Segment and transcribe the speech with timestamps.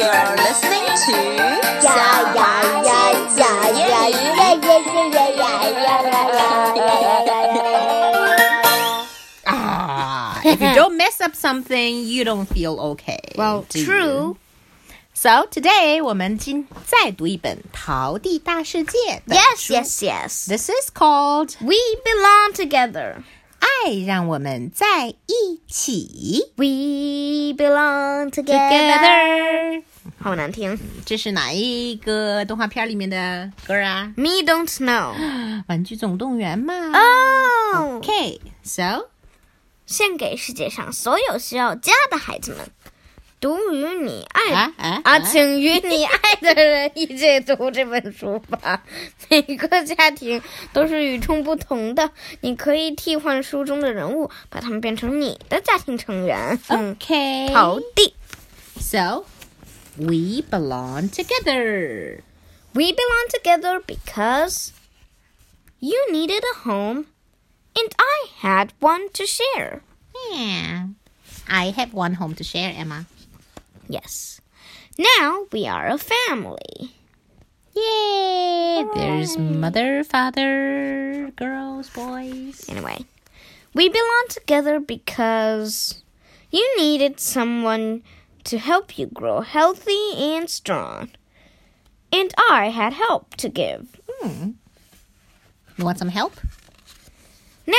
[0.00, 1.12] You're listening to
[1.84, 6.00] Yeah, yeah, yeah, yeah, yeah, yeah, yeah, yeah, yeah,
[8.64, 9.06] yeah,
[9.46, 13.20] Ah, if you don't mess up something, you don't feel okay.
[13.36, 14.38] Well, true.
[15.12, 18.98] So today 我们今再读一本《淘弟大世界》。
[19.26, 20.48] Yes, yes, yes.
[20.48, 23.22] This is called We Belong Together.
[23.60, 26.52] 爱让我们在一起。
[26.56, 28.70] We belong together.
[28.70, 29.89] together.
[30.22, 30.78] 好难听。
[31.06, 35.14] 这是哪一个动画片里面的歌啊？Me don't know.
[35.66, 36.74] 《玩具总动员》嘛。
[37.74, 38.02] Oh.
[38.02, 39.08] Okay, so
[39.86, 42.70] 献给世界上所有需要家的孩子们。
[43.40, 48.82] 读与你爱啊啊啊，请与你爱的人一起读这本书吧。
[49.30, 50.42] 每个家庭
[50.74, 52.10] 都是与众不同的，
[52.42, 56.58] 你可以替换书中的人物，把他们变成你的家庭成员。
[56.68, 57.50] 嗯，okay.
[57.54, 58.14] 好的。
[58.78, 59.24] So
[60.00, 62.22] we belong together.
[62.74, 64.72] We belong together because
[65.78, 67.06] you needed a home
[67.76, 69.82] and I had one to share.
[70.30, 70.86] Yeah.
[71.48, 73.06] I have one home to share, Emma.
[73.88, 74.40] Yes.
[74.98, 76.94] Now we are a family.
[77.76, 78.84] Yay!
[78.94, 82.64] There's mother, father, girls, boys.
[82.68, 83.04] Anyway,
[83.74, 86.02] we belong together because
[86.50, 88.02] you needed someone
[88.44, 91.10] to help you grow healthy and strong.
[92.12, 94.00] And I had help to give.
[94.08, 94.50] Hmm.
[95.76, 96.34] You want some help?
[97.66, 97.76] Now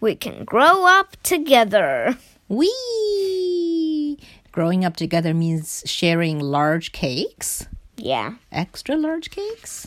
[0.00, 2.16] we can grow up together.
[2.48, 4.18] We
[4.52, 8.34] growing up together means sharing large cakes, Yeah.
[8.50, 9.86] extra large cakes.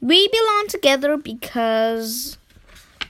[0.00, 2.36] We belong together because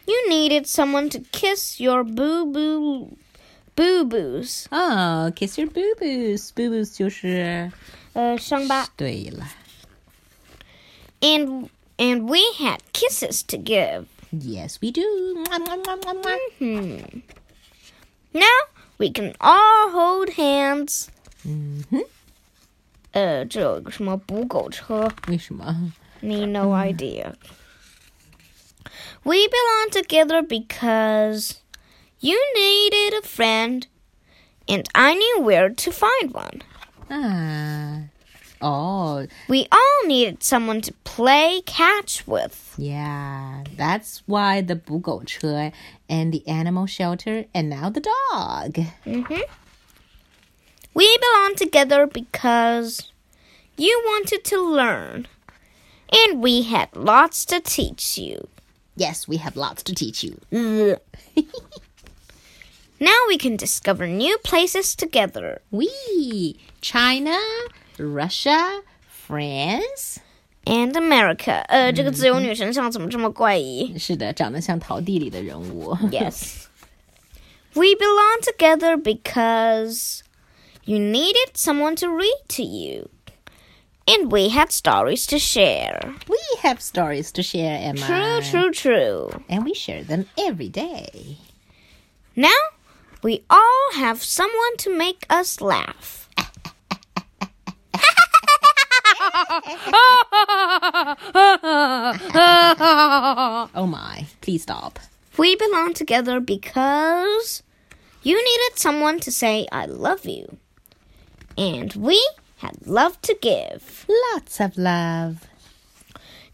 [0.06, 3.16] you needed someone to kiss your boo boo
[3.75, 4.67] boo boos.
[4.71, 6.51] Oh, kiss your boo boos.
[6.51, 7.71] Boo boos 就是
[8.13, 8.87] 呃，伤疤。
[8.95, 9.47] 对了。
[11.21, 14.05] And and we had kisses to give.
[14.31, 15.01] Yes, we do.
[15.35, 16.37] Mwah, mwah, mwah, mwah, mwah.
[16.59, 17.21] Hmm.
[18.33, 18.59] Now
[18.97, 21.07] we can all hold hands.
[21.45, 22.03] 嗯哼，
[23.13, 25.93] 呃，这有一个什么捕狗车为什么？
[26.21, 27.35] ？Me no idea.
[29.23, 31.55] We belong together because
[32.21, 33.87] you needed a friend,
[34.67, 36.61] and I knew where to find one.
[37.09, 38.09] 啊，
[38.59, 42.73] 哦 We all needed someone to play catch with.
[42.77, 45.71] Yeah, that's why the 捕狗车
[46.09, 48.73] and the animal shelter and now the dog.
[49.05, 49.41] Mm-hmm.
[50.93, 53.11] We belong together because
[53.77, 55.27] you wanted to learn,
[56.11, 58.47] and we had lots to teach you.
[58.95, 60.39] Yes, we have lots to teach you.
[63.01, 65.61] Now we can discover new places together.
[65.71, 67.37] We, China,
[67.97, 70.19] Russia, France.
[70.69, 71.63] And America.
[71.69, 75.95] 呃，这个自由女神像怎么这么怪异是的，长得像陶地里的人物。
[76.11, 76.65] ？Yes.
[77.73, 80.23] We belong together because
[80.83, 83.09] you needed someone to read to you.
[84.05, 86.13] And we had stories to share.
[86.27, 88.05] We have stories to share, Emma.
[88.05, 89.43] True, true, true.
[89.47, 91.37] And we share them every day.
[92.35, 92.49] Now
[93.22, 96.28] we all have someone to make us laugh.
[103.74, 104.98] Oh my, please stop.
[105.38, 107.62] We belong together because
[108.22, 110.58] you needed someone to say, I love you.
[111.56, 112.20] And we
[112.58, 114.06] had love to give.
[114.34, 115.46] Lots of love.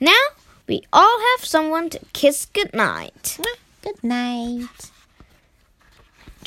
[0.01, 0.21] Now
[0.67, 3.39] we all have someone to kiss goodnight.
[3.83, 4.91] Good night.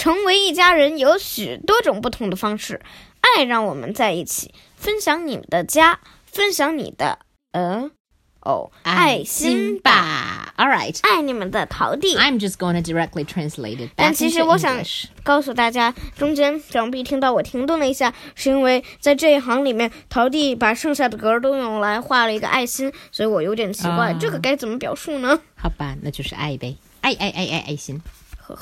[0.01, 2.81] 成为一家人有许多种不同的方式。
[3.19, 7.19] 爱让我们在一起，分享你们的家，分享你的
[7.51, 7.91] 呃
[8.39, 10.55] 哦爱心吧。
[10.57, 10.97] All right.
[11.03, 12.17] 爱你们的桃弟。
[12.17, 14.81] I'm just going to directly translate it 但 back 其实我想.
[15.21, 25.39] 告诉大家，中间想必听到我停顿了一下，是因为在这一行里面，桃弟把剩下的格儿都用来画了一个爱心，所以我有点奇怪，啊这个该怎么表述呢？
[25.55, 26.75] 好吧，那就是爱呗。
[27.01, 28.01] 爱爱爱爱爱心。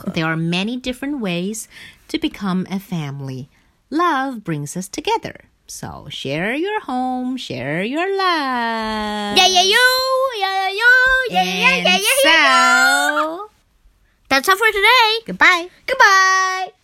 [0.14, 1.68] There are many different ways
[2.08, 3.50] to become a family.
[3.90, 5.46] Love brings us together.
[5.68, 9.38] So share your home, share your love.
[9.38, 9.88] Yeah, yeah, you,
[10.40, 10.92] yeah, yeah, you,
[11.30, 13.22] yeah, yeah, yeah, yeah, yeah.
[13.22, 13.50] So
[14.30, 15.12] that's all for today.
[15.26, 15.70] Goodbye.
[15.86, 16.79] Goodbye.